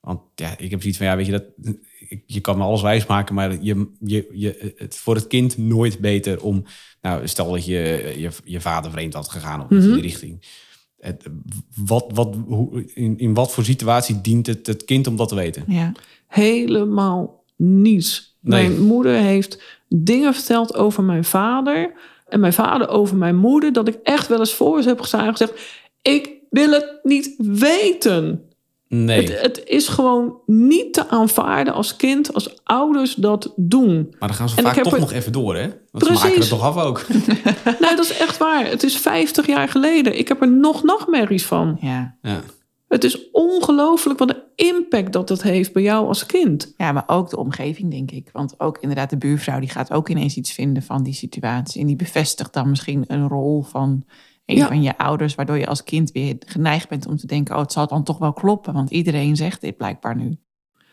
[0.00, 1.44] Want ja, ik heb zoiets van, ja, weet je, dat,
[2.26, 6.42] je kan me alles wijsmaken, maar je, je, je, het voor het kind nooit beter
[6.42, 6.64] om,
[7.02, 10.66] nou, stel dat je je, je vader vreemd had gegaan of in die richting.
[10.98, 11.24] Het,
[11.74, 15.34] wat, wat, hoe, in, in wat voor situatie dient het het kind om dat te
[15.34, 15.64] weten?
[15.66, 15.92] ja.
[16.28, 18.36] Helemaal niets.
[18.40, 18.68] Nee.
[18.68, 21.92] Mijn moeder heeft dingen verteld over mijn vader.
[22.28, 23.72] En mijn vader over mijn moeder.
[23.72, 25.52] Dat ik echt wel eens voor ze heb gestaan en gezegd...
[26.02, 28.42] Ik wil het niet weten.
[28.88, 34.06] Nee, Het, het is gewoon niet te aanvaarden als kind, als ouders dat doen.
[34.18, 35.60] maar dan gaan ze en vaak heb toch er- nog even door, hè?
[35.62, 36.22] Want ze Precies.
[36.22, 37.06] maken het toch af ook.
[37.80, 38.66] Nee, dat is echt waar.
[38.66, 40.18] Het is 50 jaar geleden.
[40.18, 41.76] Ik heb er nog nachtmerries van.
[41.80, 42.16] ja.
[42.22, 42.40] Ja.
[42.88, 46.74] Het is ongelooflijk wat een impact dat het heeft bij jou als kind.
[46.76, 48.28] Ja, maar ook de omgeving, denk ik.
[48.32, 51.80] Want ook inderdaad, de buurvrouw die gaat ook ineens iets vinden van die situatie.
[51.80, 54.04] En die bevestigt dan misschien een rol van
[54.46, 54.66] een Ja.
[54.66, 57.72] van je ouders, waardoor je als kind weer geneigd bent om te denken: oh, het
[57.72, 60.38] zal dan toch wel kloppen, want iedereen zegt dit blijkbaar nu.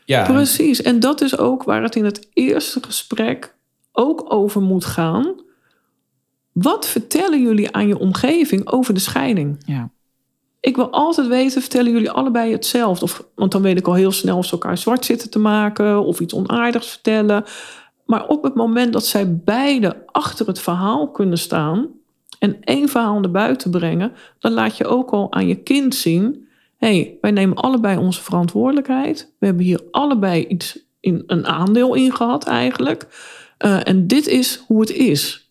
[0.06, 0.82] Ja, Precies.
[0.82, 3.56] En dat is ook waar het in het eerste gesprek
[3.92, 5.36] ook over moet gaan.
[6.52, 9.58] Wat vertellen jullie aan je omgeving over de scheiding?
[9.66, 9.90] Ja,
[10.65, 13.06] Ik wil altijd weten, vertellen jullie allebei hetzelfde?
[13.06, 16.04] Of, want dan weet ik al heel snel of ze elkaar zwart zitten te maken
[16.04, 17.43] of iets onaardigs vertellen.
[18.06, 21.88] Maar op het moment dat zij beide achter het verhaal kunnen staan
[22.39, 26.47] en één verhaal naar buiten brengen, dan laat je ook al aan je kind zien:
[26.78, 29.34] hey, wij nemen allebei onze verantwoordelijkheid.
[29.39, 33.08] We hebben hier allebei iets in een aandeel in gehad eigenlijk.
[33.58, 35.49] Eh, en dit is hoe het is.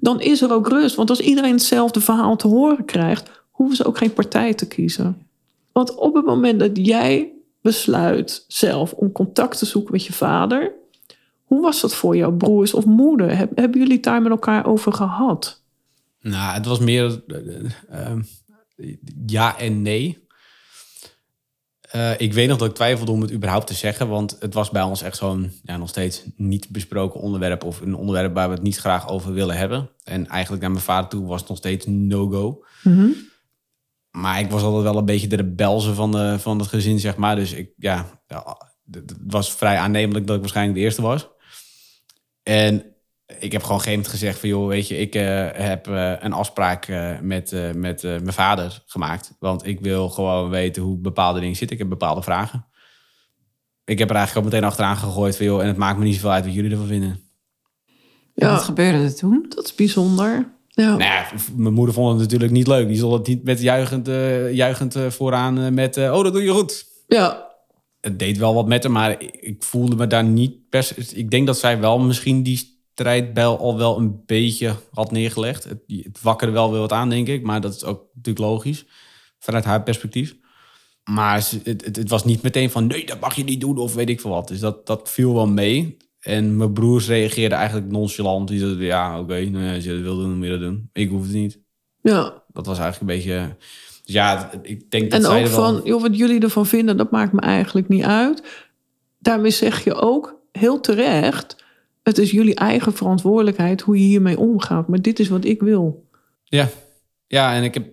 [0.00, 0.96] Dan is er ook rust.
[0.96, 5.26] Want als iedereen hetzelfde verhaal te horen krijgt, hoeven ze ook geen partij te kiezen.
[5.72, 10.72] Want op het moment dat jij besluit zelf om contact te zoeken met je vader,
[11.44, 13.36] hoe was dat voor jouw broers of moeder?
[13.36, 15.62] Heb- hebben jullie daar met elkaar over gehad?
[16.20, 18.18] Nou, het was meer eh, eh,
[19.26, 20.20] ja en nee.
[21.80, 24.70] Eh, ik weet nog dat ik twijfelde om het überhaupt te zeggen, want het was
[24.70, 28.54] bij ons echt zo'n ja, nog steeds niet besproken onderwerp of een onderwerp waar we
[28.54, 29.90] het niet graag over willen hebben.
[30.04, 32.64] En eigenlijk naar mijn vader toe was het nog steeds no-go.
[34.12, 37.16] Maar ik was altijd wel een beetje de rebelse van, de, van het gezin, zeg
[37.16, 37.36] maar.
[37.36, 38.22] Dus ik, ja,
[38.90, 41.28] het was vrij aannemelijk dat ik waarschijnlijk de eerste was.
[42.42, 42.84] En
[43.38, 44.48] ik heb gewoon geen moment gezegd van...
[44.48, 48.32] joh, weet je, ik eh, heb eh, een afspraak eh, met, eh, met eh, mijn
[48.32, 49.36] vader gemaakt.
[49.38, 51.76] Want ik wil gewoon weten hoe bepaalde dingen zitten.
[51.76, 52.66] Ik heb bepaalde vragen.
[53.84, 55.46] Ik heb er eigenlijk ook meteen achteraan gegooid van...
[55.46, 57.10] joh, en het maakt me niet zoveel uit wat jullie ervan vinden.
[58.34, 58.50] En Ja.
[58.52, 59.46] wat gebeurde er toen?
[59.48, 60.60] Dat is bijzonder.
[60.74, 60.96] Ja.
[60.96, 62.88] Nou mijn moeder vond het natuurlijk niet leuk.
[62.88, 64.06] Die stond het niet met juichend,
[64.52, 65.96] juichend eh, vooraan eh, met...
[65.96, 66.86] oh, dat doe je goed.
[67.06, 67.50] ja.
[68.00, 70.94] het deed wel wat met haar, maar ik, voelde me daar niet per se.
[71.14, 75.64] Ik denk dat zij wel misschien die strijdbel al wel een beetje had neergelegd.
[75.64, 77.42] Het, het wakkerde wel weer wat aan, denk ik.
[77.42, 78.84] Maar dat is ook natuurlijk logisch
[79.38, 80.36] vanuit haar perspectief.
[81.04, 83.94] Maar het, het, het was niet meteen van nee, dat mag je niet doen of
[83.94, 84.48] weet ik veel wat.
[84.48, 85.96] Dus dat, dat viel wel mee.
[86.22, 88.48] En mijn broers reageerden eigenlijk nonchalant.
[88.48, 90.88] Die zeiden, ja, oké, nou ja, als je dat wil doen, moet je dat doen.
[90.92, 91.60] Ik hoef het niet
[92.02, 92.42] ja.
[92.52, 93.56] dat was eigenlijk een beetje.
[94.04, 95.72] Dus ja, ik denk dat En zij ook wel...
[95.72, 98.42] van, joh, wat jullie ervan vinden, dat maakt me eigenlijk niet uit.
[99.18, 101.56] Daarmee zeg je ook heel terecht,
[102.02, 104.88] het is jullie eigen verantwoordelijkheid hoe je hiermee omgaat.
[104.88, 106.06] Maar dit is wat ik wil.
[106.44, 106.68] Ja.
[107.34, 107.86] Ja, en ik heb,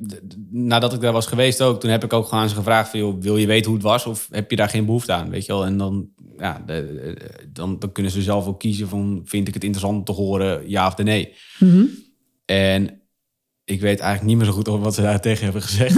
[0.49, 2.99] nadat ik daar was geweest ook, toen heb ik ook gewoon aan ze gevraagd van,
[2.99, 5.45] joh, wil je weten hoe het was of heb je daar geen behoefte aan, weet
[5.45, 5.65] je wel?
[5.65, 9.53] En dan, ja, de- de- dan, dan kunnen ze zelf ook kiezen van, vind ik
[9.53, 11.33] het interessant om te horen, ja of de nee.
[12.45, 13.01] En
[13.65, 15.95] ik weet eigenlijk niet meer zo goed over wat ze daar tegen hebben gezegd.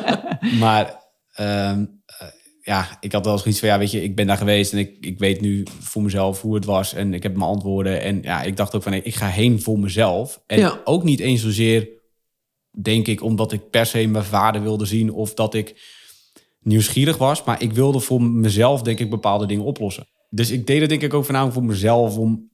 [0.62, 2.26] maar ehm, eh,
[2.60, 4.96] ja, ik had wel zoiets van, ja, weet je, ik ben daar geweest en ik,
[5.00, 8.00] ik weet nu voor mezelf hoe het was en ik heb mijn antwoorden.
[8.02, 10.42] En ja, ik dacht ook van, nee, ik ga heen voor mezelf.
[10.46, 10.80] En Ja.
[10.84, 11.88] ook niet eens zozeer,
[12.82, 15.92] denk ik, omdat ik per se mijn vader wilde zien of dat ik
[16.60, 17.44] nieuwsgierig was.
[17.44, 20.06] Maar ik wilde voor mezelf, denk ik, bepaalde dingen oplossen.
[20.30, 22.50] Dus ik deed het denk ik ook voornamelijk voor mezelf om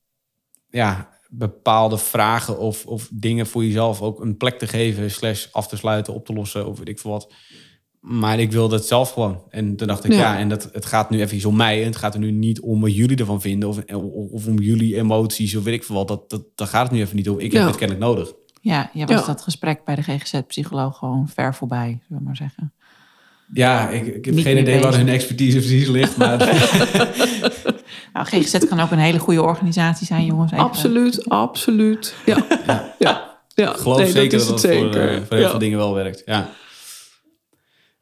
[0.70, 5.68] ja, bepaalde vragen of, of dingen voor jezelf ook een plek te geven, slash af
[5.68, 7.32] te sluiten, op te lossen of weet ik veel wat.
[8.00, 9.42] Maar ik wilde het zelf gewoon.
[9.48, 10.18] En toen dacht ik, Ja.
[10.18, 11.80] ja, en dat, het gaat nu even om mij.
[11.80, 13.68] En het gaat er nu niet om wat jullie ervan vinden.
[13.68, 16.08] Of, of, of om jullie emoties of weet ik veel wat.
[16.08, 17.38] Dat, dat, daar gaat het nu even niet om.
[17.38, 17.66] Ik heb Ja.
[17.66, 18.32] het kennelijk nodig.
[18.60, 19.26] Ja, je was Ja.
[19.26, 22.72] dat gesprek bij de GGZ-psycholoog gewoon ver voorbij, zullen we maar zeggen.
[23.52, 26.16] Ja, ik, ik heb Niet geen idee waar hun expertise precies ligt.
[26.16, 26.38] Maar
[28.12, 30.52] Nou, GGZ kan ook een hele goede organisatie zijn, jongens.
[30.52, 32.14] Even- Absoluut, absoluut.
[32.26, 32.94] Ja, ja.
[33.54, 33.70] ja.
[33.70, 35.14] ik geloof Nee, zeker dat het het voor, zeker.
[35.14, 36.22] eh, voor heel veel dingen wel werkt.
[36.24, 36.48] Ja,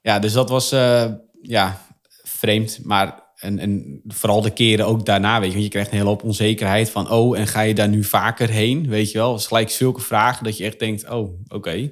[0.01, 1.05] ja dus dat was eh,
[1.43, 1.81] ja,
[2.23, 2.79] vreemd.
[2.83, 5.53] Maar en, en vooral de keren ook daarna, weet je.
[5.53, 7.11] Want je krijgt een hele hoop onzekerheid van...
[7.11, 9.35] oh, en ga je daar nu vaker heen, weet je wel?
[9.35, 11.11] Is gelijk zulke vragen dat je echt denkt...
[11.11, 11.91] oh, oké,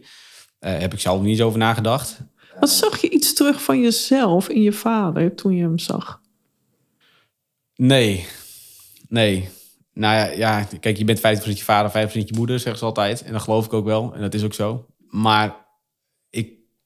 [0.59, 2.19] Eh, heb ik zelf niet eens over nagedacht.
[2.61, 6.21] Wat zag je iets terug van jezelf in je vader toen je hem zag?
[7.75, 8.27] Nee,
[9.09, 9.49] nee.
[9.93, 13.23] Nou ja, ja, kijk, je bent 50% je vader, 50% je moeder, zeggen ze altijd.
[13.23, 14.15] En dat geloof ik ook wel.
[14.15, 14.87] En dat is ook zo.
[15.09, 15.66] Maar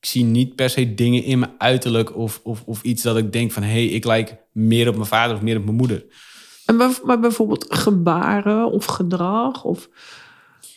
[0.01, 3.33] ik zie niet per se dingen in mijn uiterlijk of, of, of iets dat ik
[3.33, 3.63] denk van...
[3.63, 6.05] hé, hey, ik lijk meer op mijn vader of meer op mijn moeder.
[6.65, 9.65] En maar bijvoorbeeld gebaren of gedrag?
[9.65, 9.89] Of,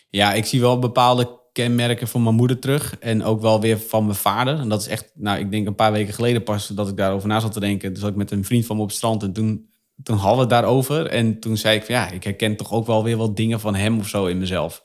[0.10, 2.98] Ja, ik zie wel bepaalde kenmerken van mijn moeder terug.
[3.00, 4.60] En ook wel weer van mijn vader.
[4.60, 7.28] En dat is echt, nou, ik denk een paar weken geleden pas dat ik daarover
[7.28, 7.92] na zat te denken.
[7.92, 9.70] Dus zat ik met een vriend van me op het strand en toen,
[10.04, 11.06] toen hadden we het daarover.
[11.06, 13.76] En toen zei ik van ja, ik herken toch ook wel weer wat dingen van
[13.76, 14.84] hem of zo in mezelf.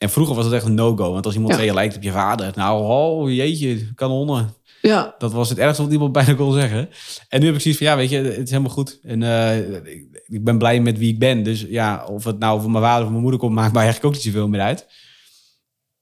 [0.00, 1.12] En vroeger was het echt een no-go.
[1.12, 1.58] Want als iemand Ja.
[1.58, 2.52] zei, je lijkt op je vader.
[2.54, 4.54] Nou, oh jeetje, kanonnen.
[4.82, 6.88] ja, Dat was het ergste wat iemand bijna kon zeggen.
[7.28, 8.98] En nu heb ik zoiets van, ja, weet je, het is helemaal goed.
[9.02, 9.58] En eh,
[9.94, 11.42] ik, ik ben blij met wie ik ben.
[11.42, 14.14] Dus ja, of het nou van mijn vader of mijn moeder komt, maakt mij eigenlijk
[14.14, 14.86] ook niet zoveel meer uit.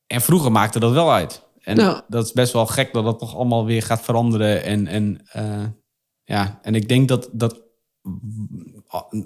[0.06, 1.46] En vroeger maakte dat wel uit.
[1.60, 2.04] En Ja.
[2.08, 4.62] dat is best wel gek dat dat toch allemaal weer gaat veranderen.
[4.64, 5.64] En, en, eh,
[6.24, 7.62] ja, en ik denk dat, dat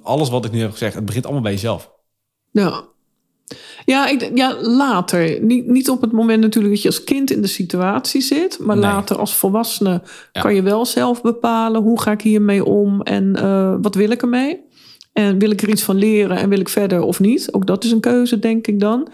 [0.03, 1.91] alles wat ik nu heb gezegd, het begint allemaal bij jezelf.
[2.51, 2.91] ja.
[3.85, 5.41] Ja, ik, ja, later.
[5.43, 8.59] Niet, niet op het moment natuurlijk dat je als kind in de situatie zit.
[8.61, 8.85] Maar Nee.
[8.91, 10.41] later als volwassene Ja.
[10.41, 11.83] kan je wel zelf bepalen...
[11.83, 14.61] hoe ga ik hiermee om en eh, wat wil ik ermee?
[15.13, 17.49] En wil ik er iets van leren en wil ik verder of niet?
[17.53, 19.09] Ook dat is een keuze, denk ik dan.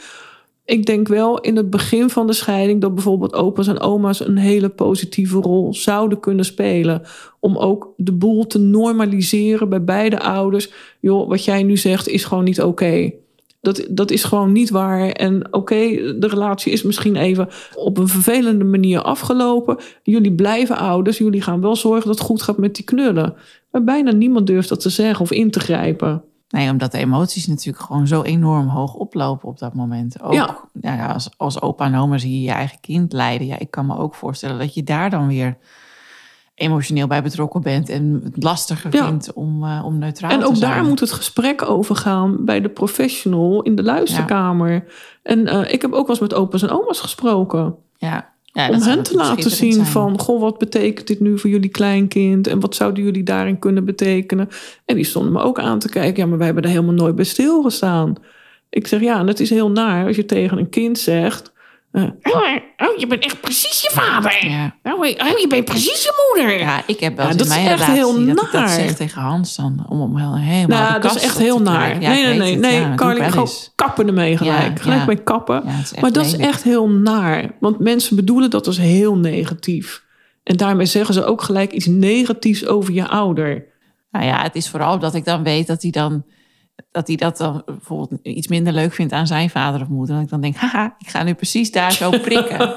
[0.65, 2.81] Ik denk wel in het begin van de scheiding...
[2.81, 7.03] dat bijvoorbeeld opa's en oma's een hele positieve rol zouden kunnen spelen...
[7.41, 10.71] om ook de boel te normaliseren bij beide ouders.
[11.01, 13.11] Joh, wat jij nu zegt is gewoon niet oké.
[13.61, 15.09] Dat, dat is gewoon niet waar.
[15.09, 15.77] En oké,
[16.19, 19.77] de relatie is misschien even op een vervelende manier afgelopen.
[20.03, 21.19] Jullie blijven ouders.
[21.19, 23.35] Jullie gaan wel zorgen dat het goed gaat met die knullen.
[23.71, 26.23] Maar bijna niemand durft dat te zeggen of in te grijpen.
[26.49, 30.23] Nee, omdat de emoties natuurlijk gewoon zo enorm hoog oplopen op dat moment.
[30.23, 30.69] Ook, Ja.
[30.81, 30.95] ja.
[30.95, 33.47] ja, als, als opa en oma zie je je eigen kind lijden.
[33.47, 35.57] Ja, ik kan me ook voorstellen dat je daar dan weer
[36.59, 39.07] emotioneel bij betrokken bent en het lastiger Ja.
[39.07, 40.71] vindt om, eh, om neutraal En te ook zijn.
[40.71, 44.85] daar moet het gesprek over gaan bij de professional in de luisterkamer.
[45.23, 47.75] En eh, ik heb ook wel eens met opa's en oma's gesproken.
[47.97, 48.37] ja.
[48.53, 49.87] Ja, dat om hen te laten zien zijn.
[49.87, 50.19] van...
[50.19, 52.47] goh, wat betekent dit nu voor jullie kleinkind?
[52.47, 54.49] En wat zouden jullie daarin kunnen betekenen?
[54.85, 56.23] En die stonden me ook aan te kijken.
[56.23, 58.15] Ja, maar wij hebben er helemaal nooit bij stilgestaan.
[58.71, 61.53] Ik zeg, ja, en het is heel naar als je tegen een kind zegt...
[61.93, 64.47] oh, je bent echt precies je vader.
[64.49, 64.75] Ja.
[64.83, 66.59] Oh, je bent precies je moeder.
[66.59, 68.53] Ja, ik heb wel Ja, eens in is mijn echt relatie heel dat ik dat
[68.53, 68.69] naar.
[68.69, 69.87] zeg tegen Hans dan.
[69.89, 72.01] Om hem helemaal nou, dat is echt heel naar.
[72.01, 72.57] Ja, nee, nee, nee.
[72.57, 73.73] nee Ja, Carly, ik gewoon eens.
[73.75, 74.81] kappen ermee gelijk.
[74.81, 75.65] Gelijk mee kappen.
[75.65, 77.51] Is echt maar dat is echt heel naar.
[77.61, 80.05] Want mensen bedoelen dat als heel negatief.
[80.43, 83.65] En daarmee zeggen ze ook gelijk iets negatiefs over je ouder.
[84.11, 86.25] Nou ja, het is vooral dat ik dan weet dat hij dan
[86.91, 90.17] dat hij dat dan bijvoorbeeld iets minder leuk vindt aan zijn vader of moeder.
[90.17, 92.59] En ik dan denk, haha, ik ga nu precies daar zo prikken.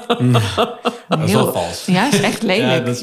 [1.08, 1.84] Dat is wel vals.
[1.86, 2.78] Ja, is echt lelijk.
[2.78, 3.00] Ja, dat is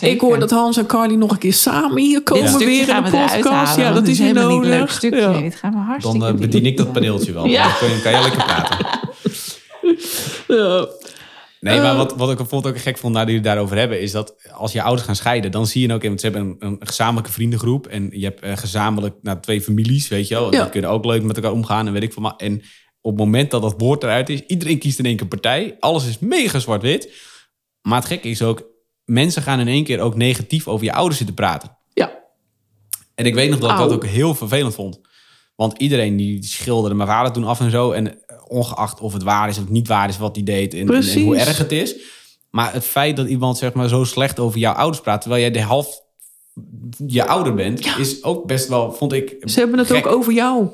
[0.00, 0.10] wel.
[0.10, 3.10] Ik hoor dat Hans en Carly nog een keer samen hier komen weer in de
[3.10, 3.44] podcast.
[3.44, 4.70] halen, ja, dat is helemaal niet nodig.
[4.72, 5.20] een leuk stukje.
[5.20, 5.40] Ja.
[5.40, 6.40] Dit gaan we hartstikke Dan eh, doen.
[6.46, 7.46] bedien ik dat paneeltje wel.
[7.46, 7.62] Ja.
[7.62, 8.86] Dan kun je, kan jij lekker praten.
[10.48, 10.86] Ja.
[11.60, 11.96] Nee, maar Eh.
[11.96, 14.72] wat, wat ik bijvoorbeeld ook gek vond, nadat jullie het daarover hebben, is dat als
[14.72, 17.86] je ouders gaan scheiden, dan zie je ook, want ze hebben een, een gezamenlijke vriendengroep
[17.86, 20.52] en je hebt eh, gezamenlijk nou, twee families, weet je wel.
[20.52, 20.62] Ja.
[20.62, 22.22] Die kunnen ook leuk met elkaar omgaan en weet ik veel.
[22.22, 22.62] Maar, en
[23.00, 25.76] op het moment dat dat woord eruit is, iedereen kiest in één keer partij.
[25.80, 27.12] Alles is mega zwart-wit.
[27.82, 28.64] Maar het gekke is ook,
[29.04, 31.78] mensen gaan in één keer ook negatief over je ouders zitten praten.
[31.92, 32.18] Ja,
[33.14, 35.00] En ik weet nog dat ik dat ook heel vervelend vond.
[35.60, 37.90] Want iedereen die schilderde mijn vader toen af en zo.
[37.90, 38.18] En
[38.48, 40.72] ongeacht of het waar is of niet waar is wat hij deed.
[40.72, 41.24] En, en, en Precies.
[41.24, 41.96] hoe erg het is.
[42.50, 45.20] Maar het feit dat iemand zeg maar, zo slecht over jouw ouders praat.
[45.20, 46.02] Terwijl jij de helft
[47.06, 47.86] je ouder bent.
[47.98, 49.36] Is ook best wel, vond ik...
[49.44, 50.06] ze hebben het gek.
[50.06, 50.68] ook over jou.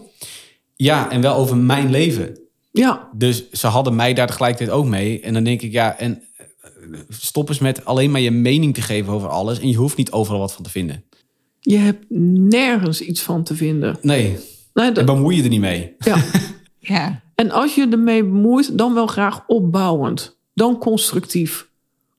[0.77, 2.39] Ja, en wel over mijn leven.
[2.73, 5.21] Ja, Dus ze hadden mij daar tegelijkertijd ook mee.
[5.21, 6.23] En dan denk ik, ja, en
[7.09, 9.61] stop eens met alleen maar je mening te geven over alles.
[9.61, 11.05] En je hoeft niet overal wat van te vinden.
[11.61, 12.05] je hebt
[12.49, 13.99] nergens iets van te vinden.
[14.01, 14.37] Nee,
[14.77, 15.95] Nee, en dat, bemoei je er niet mee.
[15.99, 16.17] ja.
[16.79, 17.21] Ja.
[17.35, 20.39] En als je ermee bemoeit, dan wel graag opbouwend.
[20.55, 21.69] Dan constructief.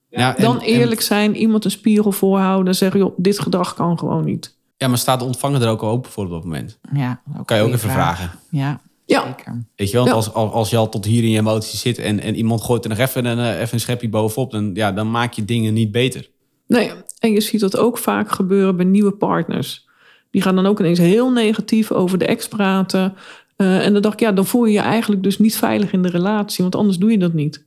[0.10, 3.74] Ja, en- Dan en- eerlijk zijn, iemand een spiegel voorhouden en zeggen: joh, dit gedrag
[3.74, 4.58] kan gewoon niet.
[4.78, 6.80] Ja, maar staat de ontvanger er ook al open voor op dat moment?
[6.94, 8.18] ja Kan je ook even vraag.
[8.18, 8.40] vragen.
[8.52, 9.66] Ja, Ja, zeker.
[9.76, 10.12] Weet je wel, Ja.
[10.12, 12.84] als, als, als je al tot hier in je emoties zit en, en iemand gooit
[12.84, 15.74] er nog even een, eh, even een schepje bovenop, dan, ja, dan maak je dingen
[15.74, 16.30] niet beter.
[16.68, 16.92] nee.
[17.20, 19.87] En je ziet dat ook vaak gebeuren bij nieuwe partners.
[20.32, 23.14] Die gaan dan ook ineens heel negatief over de ex praten.
[23.56, 26.02] Eh, en dan dacht ik, ja, dan voel je je eigenlijk dus niet veilig in
[26.02, 27.66] de relatie, want anders doe je dat niet.